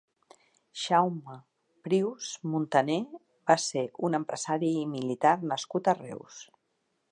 Jaume 0.83 1.35
Prius 1.87 2.29
Montaner 2.53 2.97
va 3.51 3.59
ser 3.67 3.85
un 4.09 4.21
empresari 4.21 4.73
i 4.81 4.89
militar 4.95 5.37
nascut 5.53 5.91
a 5.95 5.99
Reus. 6.03 6.45